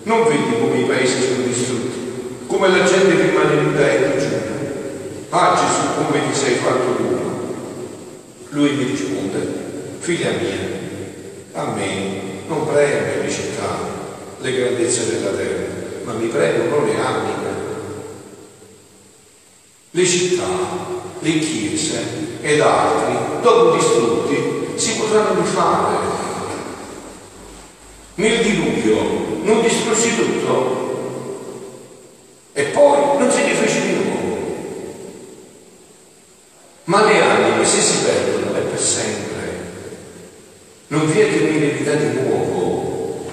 Non 0.02 0.25
vedi 0.25 0.61
come 0.61 0.81
i 0.81 0.85
paesi 0.85 1.23
sono 1.23 1.47
distrutti, 1.47 2.45
come 2.49 2.69
la 2.69 2.85
gente 2.85 3.14
rimane 3.14 3.54
nuda 3.62 3.90
e 3.90 4.12
digiuna. 4.12 4.42
Ah 5.31 5.59
Gesù, 5.59 6.04
come 6.04 6.21
ti 6.31 6.38
sei 6.38 6.57
fatto 6.57 6.97
tu? 6.97 7.19
Lui 8.50 8.73
mi 8.73 8.85
risponde, 8.85 9.38
figlia 10.00 10.33
mia, 10.33 10.59
a 11.54 11.73
me 11.73 12.45
non 12.47 12.66
preme 12.66 13.23
le 13.23 13.31
città, 13.31 13.78
le 14.38 14.54
grandezze 14.54 15.07
della 15.07 15.31
terra, 15.31 15.64
ma 16.04 16.12
mi 16.12 16.26
prendono 16.26 16.85
le 16.85 17.00
anime. 17.00 17.50
Le 19.92 20.04
città 20.04 20.45
le 21.21 21.38
chiese 21.38 22.02
ed 22.42 22.61
altri, 22.61 23.14
dopo 23.40 23.76
distrutti, 23.76 24.51
si 25.12 25.19
potranno 25.19 25.40
rifare. 25.40 25.97
Nel 28.14 28.42
diluvio 28.42 29.40
non 29.42 29.61
distrussi 29.61 30.16
tutto 30.16 30.81
e 32.52 32.62
poi 32.64 33.19
non 33.19 33.31
si 33.31 33.42
rifece 33.42 33.81
di 33.83 33.92
nuovo. 33.95 34.40
Ma 36.85 37.04
le 37.04 37.21
anime 37.21 37.64
se 37.64 37.81
si 37.81 38.04
perdono 38.04 38.54
è 38.54 38.61
per 38.61 38.81
sempre. 38.81 39.31
Non 40.88 41.11
vi 41.11 41.21
è 41.21 41.31
che 41.31 41.38
un'eredità 41.38 41.95
di 41.95 42.21
nuovo. 42.21 43.31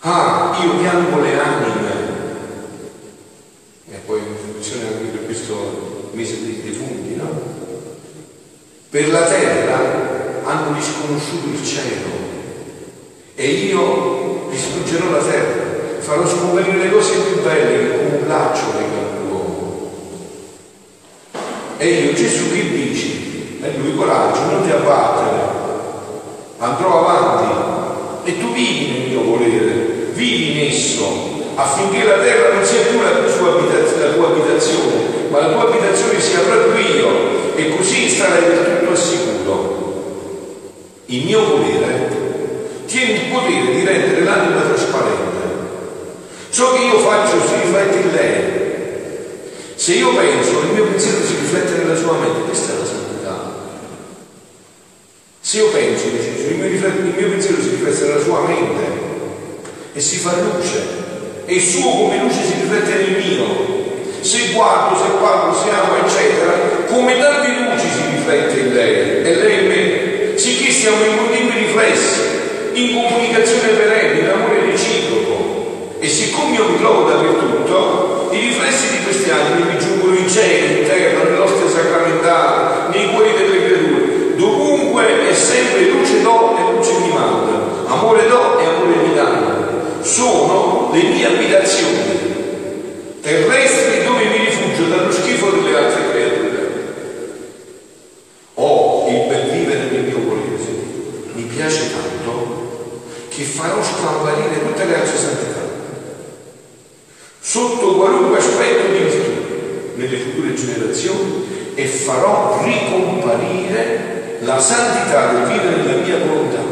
Ah, 0.00 0.58
io 0.62 0.76
piango 0.76 1.20
le 1.20 1.40
anime 1.40 1.76
mese 6.16 6.42
dei 6.42 6.62
defunti, 6.62 7.14
no? 7.14 7.45
Per 8.88 9.10
la 9.10 9.22
terra 9.22 9.78
hanno 10.44 10.76
disconosciuto 10.76 11.48
il 11.48 11.64
cielo 11.64 12.14
e 13.34 13.48
io 13.48 14.46
distruggerò 14.48 15.10
la 15.10 15.18
terra, 15.18 15.64
farò 15.98 16.26
scomparire 16.26 16.78
le 16.78 16.90
cose 16.90 17.16
più 17.18 17.42
belle 17.42 17.78
che 17.78 17.96
come 17.96 18.18
un 18.22 18.28
laccio 18.28 18.64
legano 18.78 19.28
l'uomo. 19.28 19.90
E 21.78 21.88
io 21.88 22.14
Gesù 22.14 22.52
che 22.52 22.70
dici? 22.70 23.58
E 23.60 23.76
lui 23.76 23.96
coraggio, 23.96 24.40
non 24.50 24.64
ti 24.64 24.70
abbattere, 24.70 25.42
andrò 26.58 27.06
avanti 27.06 28.30
e 28.30 28.38
tu 28.38 28.52
vivi 28.52 28.92
nel 28.92 29.08
mio 29.08 29.22
volere, 29.22 30.10
vivi 30.12 30.52
in 30.52 30.68
esso 30.68 31.34
affinché 31.56 32.04
la 32.04 32.18
terra 32.18 32.54
non 32.54 32.64
sia 32.64 32.82
più 32.82 33.00
la, 33.00 33.28
sua 33.28 33.58
abitazione, 33.58 34.06
la 34.06 34.12
tua 34.12 34.26
abitazione, 34.28 35.28
ma 35.30 35.40
la 35.40 35.52
tua 35.52 35.68
abitazione 35.68 36.20
sia 36.20 36.40
proprio 36.40 36.78
io 36.78 37.54
e 37.56 37.76
così 37.76 38.08
starai 38.08 38.44
del 38.44 38.64
tutto 38.64 38.75
al 38.96 39.02
sicuro. 39.02 39.84
Il 41.06 41.24
mio 41.24 41.44
volere 41.44 42.08
tiene 42.86 43.12
il 43.12 43.30
potere 43.30 43.74
di 43.74 43.84
rendere 43.84 44.24
l'anima 44.24 44.62
trasparente. 44.62 45.24
Ciò 46.50 46.72
che 46.72 46.84
io 46.84 46.98
faccio 47.00 47.46
si 47.46 47.54
riflette 47.62 47.96
in 47.98 48.10
lei. 48.12 48.54
Se 49.74 49.92
io 49.94 50.14
penso, 50.14 50.60
il 50.62 50.72
mio 50.72 50.84
pensiero 50.86 51.22
si 51.22 51.36
riflette 51.38 51.76
nella 51.76 51.96
sua 51.96 52.18
mente, 52.18 52.40
questa 52.46 52.72
è 52.72 52.78
la 52.78 52.84
santità. 52.84 53.54
Se 55.40 55.58
io 55.58 55.68
penso, 55.68 56.06
il 56.06 56.56
mio, 56.56 56.66
il 56.66 57.14
mio 57.16 57.28
pensiero 57.28 57.60
si 57.60 57.68
riflette 57.68 58.06
nella 58.06 58.22
sua 58.22 58.40
mente 58.40 59.04
e 59.92 60.00
si 60.00 60.16
fa 60.16 60.32
luce 60.40 61.04
e 61.44 61.54
il 61.54 61.62
suo 61.62 61.90
come 61.90 62.18
luce 62.18 62.42
si 62.42 62.54
riflette 62.60 62.94
nel 62.94 63.24
mio 63.24 63.76
se 64.26 64.52
guardo, 64.52 64.96
se 64.96 65.08
parlo, 65.20 65.54
se 65.54 65.70
amo, 65.70 66.04
eccetera, 66.04 66.52
come 66.88 67.16
tante 67.16 67.48
luci 67.48 67.88
si 67.88 68.05
riflette 68.26 68.60
in 68.60 68.74
lei. 68.74 69.22
E 69.22 69.34
lei 69.34 69.58
in 69.60 69.66
me, 69.68 70.38
sicché 70.38 70.70
siamo 70.70 71.04
in 71.04 71.16
continui 71.16 71.58
riflessi, 71.58 72.20
in 72.72 72.92
comunicazione 72.92 73.68
perenne, 73.68 74.20
in 74.20 74.28
amore 74.28 74.70
reciproco. 74.70 75.94
E 76.00 76.08
siccome 76.08 76.56
io 76.56 76.68
mi 76.68 76.78
trovo 76.78 77.08
dappertutto, 77.08 78.28
i 78.32 78.38
riflessi 78.38 78.96
di 78.96 79.04
questi 79.04 79.30
anni 79.30 79.62
mi 79.62 79.78
giungono 79.78 80.16
in 80.16 80.28
cielo, 80.28 80.80
in 80.80 80.86
terra, 80.86 81.22
nelle 81.22 81.36
nostre 81.36 81.68
sacramentali, 81.68 82.98
nei 82.98 83.10
cuori 83.10 83.32
delle 83.32 83.64
creature. 83.64 84.34
Dovunque 84.36 85.28
è 85.30 85.34
sempre 85.34 85.88
luce 85.88 86.20
do 86.20 86.56
e 86.58 86.76
luce 86.76 86.92
mi 87.00 87.12
manda, 87.12 87.86
amore 87.86 88.28
do 88.28 88.58
e 88.58 88.64
amore 88.64 88.96
mi 89.08 89.14
danno 89.14 89.46
che 103.36 103.42
farò 103.42 103.82
scomparire 103.82 104.66
tutte 104.66 104.84
le 104.86 104.94
altre 104.94 105.18
santità 105.18 105.60
sotto 107.38 107.96
qualunque 107.96 108.38
aspetto 108.38 108.90
di 108.90 108.98
virtù 108.98 109.30
nelle 109.96 110.16
future 110.16 110.54
generazioni 110.54 111.72
e 111.74 111.86
farò 111.86 112.62
ricomparire 112.64 114.38
la 114.40 114.58
santità 114.58 115.32
del 115.32 115.42
vivere 115.48 115.76
nella 115.76 116.02
mia 116.02 116.18
volontà, 116.18 116.62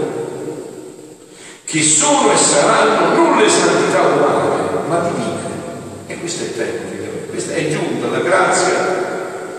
che 1.65 1.83
sono 1.83 2.33
e 2.33 2.37
saranno 2.37 3.15
non 3.15 3.37
le 3.39 3.49
santità 3.49 4.01
umane, 4.01 4.89
ma 4.89 4.99
divine. 5.01 6.07
E 6.07 6.19
questo 6.19 6.45
è 6.45 6.47
il 6.47 6.57
tempo, 6.57 7.29
questa 7.29 7.53
è 7.53 7.71
giunta 7.71 8.09
la 8.09 8.21
grazia 8.21 9.03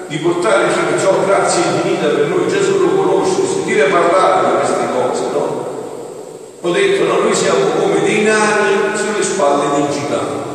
di 0.08 0.18
portare 0.18 0.68
chi 0.70 0.94
che 0.94 1.00
ciò 1.00 1.24
grazia 1.24 1.66
infinita 1.66 2.08
per 2.08 2.28
noi, 2.28 2.48
Gesù 2.48 2.80
lo 2.80 2.96
conosce, 2.96 3.65
sentire 3.76 3.90
parlare 3.90 4.48
di 4.48 4.56
queste 4.56 4.88
cose, 4.94 5.22
no? 5.34 5.66
Ho 6.62 6.72
detto, 6.72 7.04
no, 7.04 7.20
noi 7.20 7.36
siamo 7.36 7.66
come 7.80 8.02
dei 8.04 8.24
nani 8.24 8.96
sulle 8.96 9.22
spalle 9.22 9.76
dei 9.76 9.92
giganti 9.92 10.54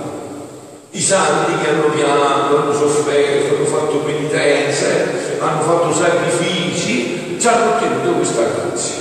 i 0.93 1.01
santi 1.01 1.53
che 1.63 1.71
hanno 1.71 1.91
pianto, 1.91 2.57
hanno 2.57 2.73
sofferto, 2.73 3.55
hanno 3.55 3.65
fatto 3.65 3.99
penitenze, 3.99 5.37
hanno 5.39 5.63
fatto 5.63 5.95
sacrifici, 5.95 7.37
ci 7.39 7.47
hanno 7.47 7.77
ottenuto 7.77 8.15
questa 8.15 8.43
grazia. 8.43 8.97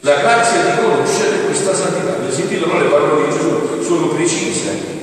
La 0.00 0.14
grazia 0.14 0.62
di 0.62 0.82
conoscere 0.82 1.44
questa 1.44 1.74
santità. 1.74 2.14
Avete 2.14 2.34
sentito 2.34 2.66
no? 2.66 2.80
le 2.80 2.88
parole 2.88 3.26
di 3.26 3.32
Gesù? 3.32 3.84
Sono 3.84 4.06
precise. 4.08 5.00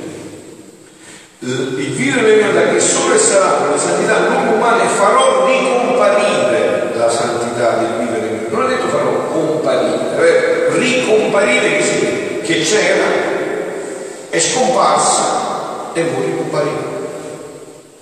Il 1.37 1.91
vivere 1.91 2.41
nella 2.41 2.71
che 2.71 2.79
solo 2.79 3.13
e 3.13 3.19
sarà 3.19 3.69
la 3.69 3.77
santità 3.77 4.27
non 4.27 4.55
umana 4.55 4.85
farò 4.85 5.45
ricomparire 5.45 6.69
la 6.99 7.09
santità 7.09 7.77
del 7.77 8.05
vivere 8.05 8.47
Non 8.49 8.63
ha 8.63 8.67
detto 8.67 8.87
farò 8.87 9.11
comparire, 9.31 10.69
ricomparire 10.77 11.77
che, 11.77 11.83
sì, 11.83 12.41
che 12.43 12.58
c'era, 12.69 14.29
è 14.29 14.39
scomparsa 14.39 15.91
e 15.93 16.03
voi 16.03 16.25
ricomparire. 16.25 16.97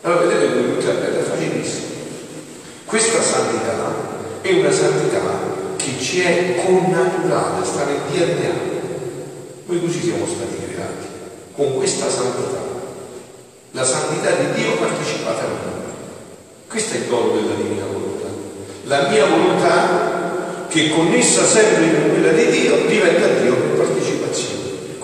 Allora 0.01 0.25
vedete 0.25 0.53
come 0.53 0.73
interpreta 0.73 1.19
è 1.19 1.23
facilissimo. 1.23 1.85
Questa 2.85 3.21
santità 3.21 3.95
è 4.41 4.51
una 4.51 4.71
santità 4.71 5.19
che 5.77 5.93
ci 6.01 6.19
è 6.19 6.65
connaturale, 6.65 7.65
sta 7.65 7.85
nel 7.85 7.99
DNA. 8.11 8.75
Noi 9.65 9.81
così 9.81 10.01
siamo 10.01 10.25
stati 10.25 10.55
creati, 10.69 11.07
con 11.53 11.75
questa 11.75 12.09
santità. 12.09 12.65
La 13.71 13.85
santità 13.85 14.31
di 14.31 14.61
Dio 14.61 14.75
partecipata 14.75 15.43
a 15.43 15.47
noi. 15.47 15.85
Questo 16.67 16.95
è 16.95 16.97
il 16.97 17.03
dono 17.03 17.31
della 17.31 17.53
divina 17.53 17.85
volontà. 17.85 18.27
La 18.83 19.07
mia 19.09 19.25
volontà, 19.25 20.65
che 20.67 20.89
connessa 20.89 21.45
sempre 21.45 21.91
con 21.93 22.09
quella 22.09 22.31
di 22.31 22.49
Dio, 22.49 22.85
diventa 22.85 23.27
Dio. 23.41 23.66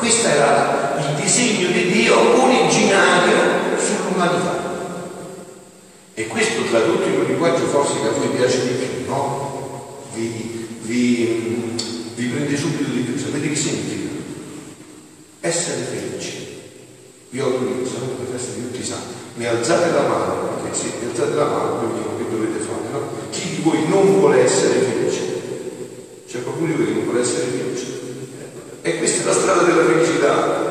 Questo 0.03 0.27
era 0.27 0.97
il 0.99 1.15
disegno 1.15 1.71
di 1.71 1.89
Dio 1.89 2.43
originario 2.43 3.37
sull'umanità. 3.77 4.59
E 6.13 6.27
questo 6.27 6.63
tradotto 6.63 7.07
in 7.07 7.19
un 7.19 7.23
linguaggio 7.23 7.67
forse 7.67 8.01
che 8.01 8.07
a 8.09 8.11
voi 8.11 8.27
piace 8.35 8.63
di 8.63 8.73
più, 8.83 9.05
no? 9.09 10.01
Vi, 10.13 10.67
vi, 10.81 11.77
vi 12.15 12.25
prende 12.27 12.57
subito 12.57 12.91
di 12.91 12.99
più. 12.99 13.17
Sapete 13.17 13.47
che 13.47 13.55
significa? 13.55 14.09
Essere 15.39 15.83
felici. 15.83 16.59
Qui 17.29 17.39
saluto 17.39 18.23
la 18.23 18.37
festa 18.37 18.55
di 18.55 18.61
tutti 18.63 18.81
i 18.81 18.85
santi. 18.85 19.13
Mi 19.35 19.45
alzate 19.45 19.89
la 19.89 20.01
mano, 20.01 20.59
perché 20.63 20.77
sì, 20.77 20.91
mi 20.99 21.11
alzate 21.11 21.33
la 21.33 21.45
mano, 21.45 21.77
quindi 21.77 22.01
che 22.17 22.29
dovete 22.29 22.59
fare, 22.59 22.89
no? 22.91 23.07
Chi 23.29 23.55
di 23.55 23.61
voi 23.61 23.87
non 23.87 24.19
vuole 24.19 24.43
essere 24.43 24.79
felice? 24.79 25.21
C'è 26.27 26.43
qualcuno 26.43 26.67
di 26.67 26.73
voi 26.73 26.87
che 26.87 26.91
non 26.91 27.03
vuole 27.05 27.21
essere 27.21 27.45
felice? 27.45 27.92
E 28.85 28.97
questa 28.97 29.23
è 29.23 29.25
la 29.27 29.39
strada 29.39 29.61
della 29.61 29.85
felicità. 29.85 30.61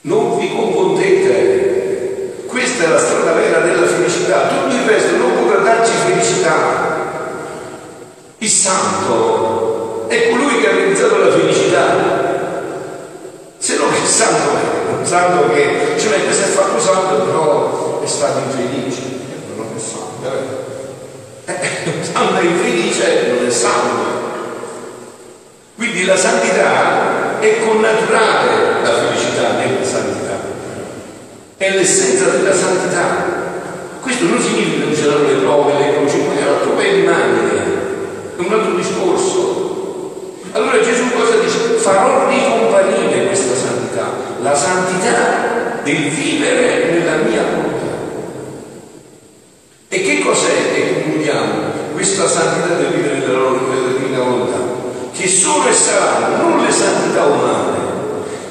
Non 0.00 0.38
vi 0.38 0.52
confondete. 0.56 2.42
Questa 2.46 2.82
è 2.82 2.88
la 2.88 2.98
strada 2.98 3.32
vera 3.34 3.60
della 3.60 3.86
felicità. 3.86 4.48
Tutto 4.48 4.74
il 4.74 4.88
resto 4.88 5.16
non 5.18 5.34
potrà 5.44 5.60
darci 5.60 5.92
felicità. 5.92 6.94
Il 8.38 8.48
santo 8.48 10.06
è 10.08 10.30
colui 10.30 10.60
che 10.60 10.68
ha 10.68 10.72
realizzato 10.72 11.16
la 11.16 11.30
felicità. 11.30 11.84
Se 13.58 13.76
no 13.76 13.84
che 13.90 14.04
santo 14.04 14.50
è? 14.50 14.98
Un 14.98 15.06
santo 15.06 15.52
che, 15.52 15.94
cioè 15.96 16.24
questo 16.24 16.44
è 16.44 16.48
fatto 16.48 16.80
santo, 16.80 17.22
però 17.22 18.02
è 18.02 18.06
stato 18.06 18.40
infelice. 18.40 19.02
Non 19.56 19.68
è 19.76 19.78
santo, 19.78 20.28
eh? 21.46 21.52
eh 21.52 21.90
un 21.96 22.02
santo 22.02 22.40
è 22.40 22.42
infelice, 22.42 23.28
non 23.28 23.46
è 23.46 23.50
santo. 23.50 24.16
Quindi 25.76 26.06
la 26.06 26.16
santità 26.16 27.38
è 27.38 27.64
connaturale 27.66 28.82
la 28.82 28.92
felicità 28.92 29.52
nella 29.52 29.84
santità, 29.84 30.38
è 31.66 31.74
l'essenza 31.74 32.28
della 32.28 32.54
santità. 32.54 33.44
Questo 34.00 34.24
non 34.24 34.40
significa 34.40 34.86
che 34.86 34.94
ci 34.94 35.02
saranno 35.02 35.26
le 35.26 35.34
prove, 35.34 35.72
le 35.78 35.94
croci, 35.94 36.18
poi 36.18 36.38
la 36.38 36.52
prova 36.62 36.82
è 36.82 36.92
rimane, 36.92 37.50
è 38.36 38.40
un 38.40 38.52
altro 38.52 38.74
discorso. 38.74 40.34
Allora 40.52 40.80
Gesù 40.80 41.10
cosa 41.12 41.36
dice? 41.38 41.58
Farò 41.78 42.28
ricomparire 42.28 43.26
questa 43.26 43.54
santità, 43.54 44.10
la 44.42 44.54
santità 44.54 45.80
del 45.82 46.08
vivere 46.08 46.90
nella 46.92 47.16
mia 47.16 47.42
volontà. 47.42 47.94
E 49.88 50.00
che 50.02 50.20
cos'è 50.20 50.72
che 50.72 51.02
concludiamo? 51.02 51.74
Questa 51.92 52.28
santità 52.28 52.74
del 52.74 52.92
vivere 52.92 53.18
nella, 53.18 53.98
divina 53.98 54.18
volontà? 54.22 54.74
che 55.12 55.28
sono 55.28 55.66
e 55.66 55.72
saranno 55.72 56.36
non 56.36 56.64
le 56.64 56.70
santità 56.70 57.24
umane, 57.24 57.78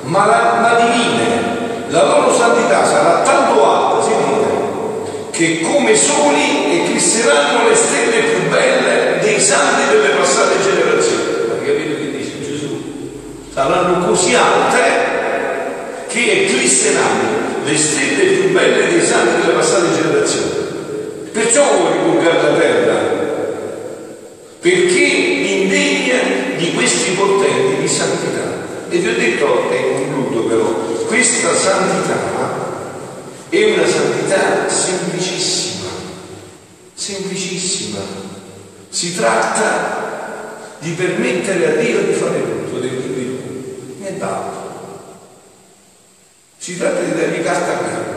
ma, 0.04 0.26
la, 0.26 0.60
ma 0.60 0.80
divine. 0.84 1.54
La 1.90 2.04
loro 2.04 2.36
santità 2.36 2.84
sarà 3.06 3.22
tanto 3.22 3.64
alta, 3.64 4.04
sentite, 4.04 5.30
che 5.30 5.62
come 5.62 5.96
soli 5.96 6.82
eclisseranno 6.82 7.70
le 7.70 7.76
stelle 7.76 8.22
più 8.22 8.50
belle 8.50 9.20
dei 9.22 9.40
santi 9.40 9.92
delle 9.92 10.16
passate 10.16 10.56
generazioni. 10.64 11.24
Ma 11.48 11.54
capite 11.56 11.98
che 12.00 12.18
dice 12.18 12.44
Gesù? 12.44 12.82
Saranno 13.54 14.08
così 14.08 14.34
alte 14.34 15.04
che 16.08 16.46
eclisseranno 16.46 17.64
le 17.64 17.78
stelle 17.78 18.24
più 18.24 18.52
belle 18.52 18.90
dei 18.90 19.06
santi 19.06 19.42
delle 19.42 19.54
passate 19.54 20.02
generazioni. 20.02 20.50
Perciò 21.32 21.64
vuole 21.78 21.98
divulgare 21.98 22.42
la 22.42 22.58
terra, 22.58 22.94
perché 24.62 25.04
indegna 25.04 26.20
di 26.58 26.74
questi 26.74 27.12
portenti 27.12 27.82
di 27.82 27.88
santità. 27.88 28.64
E 28.90 28.98
vi 28.98 29.08
ho 29.08 29.14
detto, 29.14 29.70
e 29.70 29.94
concludo 29.94 30.48
però, 30.48 30.66
questa 31.08 31.54
santità 31.54 32.65
è 33.62 33.78
una 33.78 33.88
santità 33.88 34.68
semplicissima, 34.68 35.90
semplicissima. 36.94 38.00
Si 38.90 39.16
tratta 39.16 40.78
di 40.80 40.92
permettere 40.92 41.66
a 41.68 41.82
Dio 41.82 42.02
di 42.02 42.14
fare 42.14 42.42
tutto, 42.42 42.80
del 42.80 43.02
di 43.02 43.96
nient'altro. 44.00 44.64
Si 46.58 46.78
tratta 46.78 47.00
di 47.02 47.14
dargli 47.14 47.44
carta 47.44 47.74
bianca. 47.82 48.14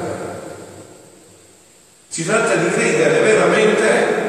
Si 2.09 2.25
tratta 2.25 2.55
di 2.57 2.71
credere 2.71 3.21
veramente 3.21 4.27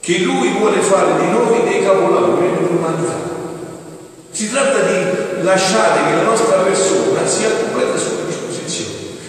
che 0.00 0.18
Lui 0.18 0.50
vuole 0.50 0.80
fare 0.80 1.20
di 1.20 1.30
noi 1.30 1.62
dei 1.64 1.82
capolavori 1.84 2.50
dell'umanità. 2.50 3.14
Si 4.30 4.50
tratta 4.50 4.80
di 4.80 5.42
lasciare 5.42 6.10
che 6.10 6.16
la 6.16 6.22
nostra 6.22 6.56
persona 6.56 7.26
sia 7.26 7.48
completa 7.50 7.92
disposizione. 7.92 8.13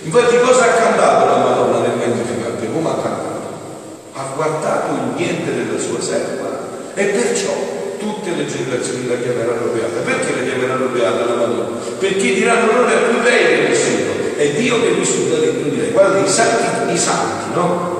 Infatti 0.05 0.39
cosa 0.39 0.63
ha 0.63 0.73
cantato 0.75 1.25
la 1.25 1.37
Madonna 1.37 1.79
nel 1.79 1.97
Magnificante? 1.97 2.71
Come 2.71 2.89
ha 2.89 2.93
cantato? 2.93 3.33
Ha 4.13 4.31
guardato 4.35 4.93
il 4.93 5.15
niente 5.15 5.53
della 5.53 5.79
sua 5.79 5.99
serva 5.99 6.47
e 6.93 7.05
perciò 7.05 7.51
tutte 7.97 8.31
le 8.31 8.45
generazioni 8.45 9.07
la 9.07 9.17
chiameranno 9.17 9.71
beata. 9.73 9.99
Perché 10.05 10.35
la 10.35 10.43
chiameranno 10.43 10.87
beata 10.87 11.25
la 11.25 11.35
Madonna? 11.35 11.77
Perché 11.99 12.33
diranno 12.33 12.71
non 12.71 12.89
è 12.89 12.97
più 13.09 13.21
lei 13.21 13.45
che 13.45 13.67
nessuno, 13.67 14.11
è 14.37 14.49
Dio 14.51 14.81
che 14.81 14.93
risulta 14.93 15.37
dentro 15.37 15.69
di 15.69 15.77
lei. 15.77 15.91
Guarda, 15.91 16.19
i 16.19 16.29
santi, 16.29 16.93
i 16.93 16.97
santi, 16.97 17.53
no? 17.53 17.95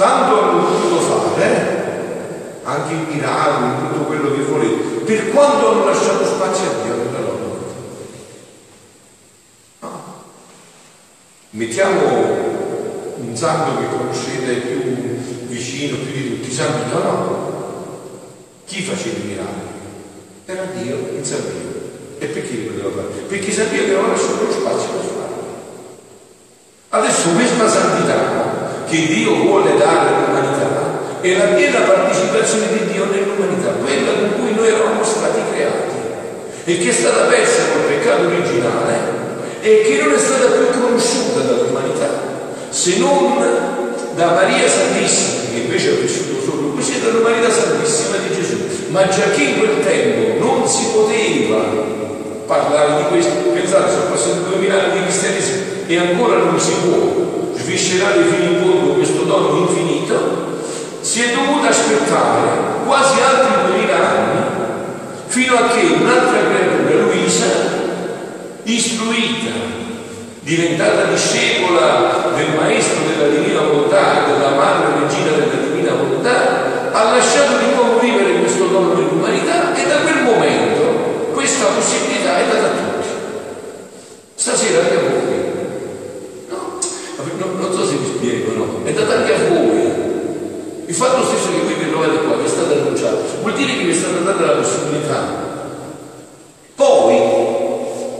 tanto 0.00 0.40
hanno 0.40 0.64
potuto 0.64 1.00
fare, 1.00 2.60
anche 2.62 2.92
i 2.94 3.06
miracoli, 3.12 3.88
tutto 3.88 4.04
quello 4.04 4.32
che 4.32 4.42
volete, 4.44 5.04
per 5.04 5.30
quanto 5.30 5.68
hanno 5.68 5.84
lasciato 5.84 6.24
spazio 6.24 6.70
a 6.70 6.82
Dio 6.82 6.94
nella 6.94 7.18
loro 7.18 7.58
vita. 7.58 7.74
No. 9.80 10.02
Mettiamo 11.70 12.02
un 13.14 13.36
santo 13.36 13.78
che 13.78 13.96
conoscete 13.96 14.54
più 14.54 14.82
vicino, 15.46 15.98
più 15.98 16.12
di 16.12 16.30
tutti, 16.30 16.52
San 16.52 16.82
Pio, 16.82 16.98
no? 16.98 18.00
Chi 18.66 18.82
faceva 18.82 19.18
i 19.18 19.28
miracoli? 19.28 19.70
Era 20.46 20.64
Dio 20.74 20.96
in 21.14 21.24
San 21.24 21.42
Pio. 21.42 22.18
E 22.18 22.26
perché 22.26 22.50
li 22.50 22.62
poteva 22.64 22.90
fare? 22.90 23.22
Perché 23.28 23.52
San 23.52 23.70
Pio 23.70 23.84
aveva 23.84 24.08
lasciato 24.08 24.50
spazio 24.50 24.88
per 24.90 25.04
farlo. 25.14 25.46
Adesso 26.88 27.28
questa 27.36 27.68
santità 27.68 28.82
che 28.88 29.06
Dio 29.06 29.36
vuole 29.36 29.76
dare 29.78 30.08
all'umanità 30.08 31.20
e 31.20 31.36
la 31.36 31.54
piena 31.54 31.78
partecipazione 31.82 32.66
di 32.66 32.92
Dio 32.92 33.04
nell'umanità, 33.04 33.70
quella 33.74 34.10
con 34.14 34.40
cui 34.40 34.54
noi 34.56 34.66
eravamo 34.66 35.04
stati 35.04 35.40
creati 35.52 35.94
e 36.64 36.78
che 36.78 36.88
è 36.88 36.92
stata 36.92 37.26
persa 37.26 37.62
col 37.70 37.82
peccato 37.82 38.26
originale 38.26 39.18
e 39.60 39.82
che 39.86 40.02
non 40.02 40.14
è 40.14 40.18
stata 40.18 40.46
più 40.46 40.80
conosciuta 40.80 41.39
se 42.80 42.96
non 42.96 43.36
da 44.14 44.30
Maria 44.32 44.66
Santissima, 44.66 45.50
che 45.52 45.58
invece 45.64 45.90
ha 45.90 46.00
vissuto 46.00 46.40
solo 46.42 46.68
così, 46.70 46.94
e 46.94 47.00
dall'umanità 47.02 47.50
Santissima 47.50 48.16
di 48.16 48.34
Gesù. 48.34 48.56
Ma 48.88 49.06
già 49.06 49.28
che 49.36 49.42
in 49.42 49.58
quel 49.58 49.84
tempo 49.84 50.42
non 50.42 50.66
si 50.66 50.86
poteva 50.86 51.58
parlare 52.46 53.02
di 53.02 53.08
questo, 53.10 53.32
pensate, 53.52 53.90
sono 53.92 54.10
passati 54.10 54.44
duemila 54.48 54.82
anni 54.82 54.92
di 54.94 55.02
cristianesimo 55.02 55.62
e 55.86 55.98
ancora 55.98 56.38
non 56.38 56.58
si 56.58 56.72
può 56.82 57.52
sviscerare 57.54 58.22
fino 58.22 58.50
in 58.50 58.62
fondo 58.62 58.94
questo 58.94 59.24
dono 59.24 59.68
infinito, 59.68 60.16
si 61.02 61.20
è 61.20 61.34
dovuto 61.34 61.68
aspettare 61.68 62.48
quasi 62.86 63.20
altri 63.20 63.72
duemila 63.72 63.96
anni 63.96 64.40
fino 65.26 65.54
a 65.54 65.68
che 65.68 66.00
un'altra 66.00 66.38
creatura, 66.48 67.04
Luisa, 67.04 67.44
istruita, 68.62 69.52
diventata 70.40 71.04
discepola 71.04 72.19
del 72.40 72.56
maestro 72.56 73.02
della 73.04 73.28
divina 73.28 73.60
volontà, 73.60 74.24
della 74.26 74.50
madre 74.56 75.00
regina 75.02 75.30
della 75.30 75.62
divina 75.62 75.92
volontà, 75.92 76.90
ha 76.92 77.14
lasciato 77.14 77.58
di 77.58 77.74
nuovo 77.74 77.98
vivere 77.98 78.40
questo 78.40 78.66
dono 78.66 78.94
dell'umanità 78.94 79.74
e 79.74 79.86
da 79.86 79.96
quel 79.96 80.22
momento 80.22 81.30
questa 81.32 81.66
possibilità 81.66 82.38
è 82.38 82.46
data 82.46 82.66
a 82.66 82.70
tutti. 82.70 83.08
Stasera 84.34 84.80
anche 84.80 84.94
a 84.94 85.00
voi. 85.00 85.38
No, 86.48 87.46
non, 87.58 87.72
so 87.72 87.86
se 87.86 87.96
vi 87.96 88.06
spiego, 88.16 88.52
no? 88.52 88.80
È 88.84 88.92
data 88.92 89.14
anche 89.16 89.34
a 89.34 89.38
voi. 89.48 90.08
Il 90.86 90.94
fatto 90.94 91.24
stesso 91.24 91.50
che 91.50 91.62
voi 91.62 91.74
vi 91.74 91.90
trovate 91.90 92.16
qua, 92.24 92.36
vi 92.36 92.44
è 92.44 92.48
stato 92.48 92.72
annunciato, 92.72 93.22
vuol 93.42 93.54
dire 93.54 93.76
che 93.76 93.84
vi 93.84 93.90
è 93.90 93.94
stata 93.94 94.18
data 94.18 94.44
la 94.44 94.52
possibilità. 94.52 95.48
Poi, 96.74 97.16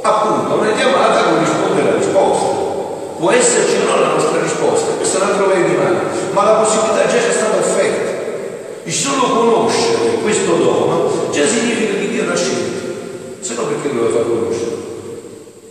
appunto, 0.03 0.55
una 0.55 0.73
chiamata 0.73 1.23
corrisponde 1.23 1.81
alla 1.81 1.97
risposta. 1.97 2.69
Può 3.21 3.31
esserci 3.33 3.77
o 3.77 3.85
no 3.85 4.01
la 4.01 4.13
nostra 4.15 4.41
risposta, 4.41 4.93
questo 4.93 5.19
è 5.19 5.21
un 5.21 5.29
altro 5.29 5.45
paio 5.51 5.67
di 5.67 5.75
mani, 5.75 5.99
ma 6.33 6.43
la 6.43 6.53
possibilità 6.53 7.07
già 7.07 7.19
c'è 7.19 7.33
stata 7.33 7.59
offerta. 7.59 8.11
Il 8.85 8.93
solo 8.95 9.35
conoscere 9.35 10.10
questo 10.21 10.57
dono 10.57 11.31
già 11.31 11.47
significa 11.47 11.95
che 11.95 12.09
Dio 12.09 12.27
l'ha 12.27 12.37
scelto, 12.37 13.41
se 13.41 13.55
no 13.55 13.63
perché 13.65 13.93
lo 13.93 14.09
fa 14.11 14.21
conoscere? 14.21 14.77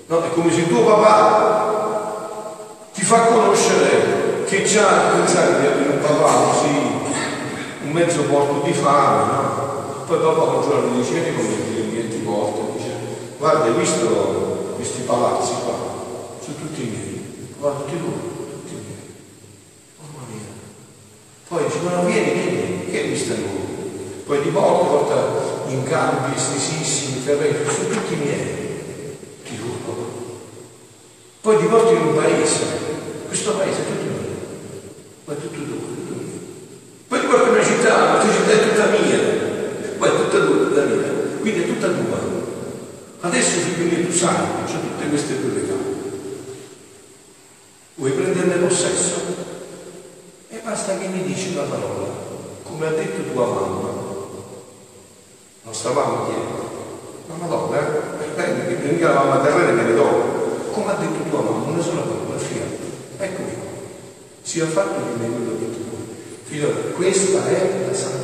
No, 0.08 0.24
è 0.24 0.30
come 0.34 0.52
se 0.52 0.68
tuo 0.68 0.84
papà 0.84 1.68
ti 2.94 3.04
fa 3.04 3.20
conoscere 3.26 4.44
che 4.46 4.64
già 4.64 5.12
pensare 5.14 5.60
di 5.60 5.66
avere 5.68 5.90
un 5.92 6.00
papà 6.02 6.32
così, 6.32 6.68
un 7.84 7.92
mezzo 7.92 8.24
porto 8.24 8.66
di 8.66 8.74
fame, 8.74 9.32
no? 9.32 10.04
Poi 10.08 10.18
papà 10.20 10.42
un 10.42 10.62
giorno 10.64 10.98
dice, 10.98 11.12
vieni 11.12 11.36
con 11.36 11.46
me, 11.46 11.92
che 11.94 12.10
ti 12.10 12.18
porto, 12.18 12.74
dice, 12.76 12.90
guarda, 13.38 13.66
hai 13.66 13.74
visto 13.74 14.74
questi 14.76 15.02
palazzi 15.02 15.54
qua? 15.64 15.76
Sono 16.44 16.56
tutti 16.58 16.82
miei, 16.82 17.54
guarda, 17.60 17.82
tutti 17.82 18.00
loro, 18.00 18.48
tutti 18.50 18.74
miei. 18.74 19.14
Mamma 20.00 20.26
mia. 20.32 20.50
Poi 21.48 21.64
dice, 21.66 21.80
ma 21.84 22.02
vieni, 22.02 22.32
vieni, 22.32 22.90
che 22.90 23.00
hai 23.00 23.10
visto 23.10 23.34
lui? 23.36 23.69
Poi 24.30 24.38
porta, 24.52 24.86
porta 24.86 25.72
in 25.72 25.82
campi 25.86 26.38
estesissimi, 26.38 27.26
terreni, 27.26 27.66
sono 27.68 27.88
tutti 27.88 28.14
miei. 28.14 29.18
Ti 29.44 29.56
giuro. 29.56 30.06
Poi 31.42 31.58
ti 31.58 31.66
porti 31.66 31.96
in 31.96 32.02
un 32.02 32.14
paese, 32.14 32.64
questo 33.26 33.54
paese 33.54 33.82
è 33.82 33.86
tutto 33.86 34.04
mio, 34.04 34.30
ma 35.26 35.34
è 35.34 35.36
tutto 35.36 35.56
tuo, 35.56 35.78
tutto 35.78 36.14
mio. 36.14 36.40
Poi 37.08 37.20
ti 37.20 37.26
porti 37.26 37.48
in 37.48 37.56
una 37.56 37.64
città, 37.64 38.20
questa 38.20 38.34
città 38.36 38.52
è 38.52 38.70
tutta 38.70 38.86
mia, 38.86 39.20
ma 39.98 40.06
è 40.06 40.16
tutta 40.16 40.46
tua, 40.46 40.58
tutta 40.58 40.82
mia, 40.84 41.12
quindi 41.42 41.64
è 41.64 41.66
tutta 41.66 41.88
tua. 41.88 42.20
Adesso 43.22 43.60
figlio 43.62 43.98
mio 43.98 44.06
tu 44.06 44.14
sai, 44.14 44.46
c'è 44.68 44.74
tutte 44.74 45.10
queste 45.10 45.34
proprietà. 45.34 45.74
Vuoi 47.96 48.12
prenderne 48.12 48.68
possesso? 48.68 49.22
E 50.50 50.62
basta 50.64 51.00
che 51.00 51.08
mi 51.08 51.24
dici 51.24 51.56
la 51.56 51.64
parola, 51.64 52.10
come 52.62 52.86
ha 52.86 52.92
detto 52.92 53.32
tua 53.34 53.48
mamma. 53.48 54.00
Non 55.70 55.78
stavamo 55.78 56.26
dietro. 56.26 56.68
Ma 57.28 57.46
madonna, 57.46 57.78
eh? 57.78 58.28
prendi, 58.34 58.66
che 58.66 58.74
prendi 58.82 59.02
la 59.02 59.14
mamma 59.14 59.38
terrena 59.38 59.70
e 59.70 59.74
me 59.74 59.84
ne 59.84 59.94
do. 59.94 60.72
Come 60.72 60.92
ha 60.92 60.96
detto 60.96 61.30
tua 61.30 61.42
mamma, 61.42 61.72
una 61.72 61.84
sola 61.84 62.02
parola, 62.02 62.40
figlio. 62.40 62.64
Eccomi 63.20 63.54
qua. 63.54 63.70
Sia 64.50 64.66
fatto 64.66 65.00
che 65.06 65.22
me 65.22 65.30
quello 65.30 65.60
che 65.60 65.70
tu. 65.70 65.80
Figlio, 66.46 66.70
questa 66.96 67.48
è 67.50 67.86
la 67.86 67.94
santità. 67.94 68.19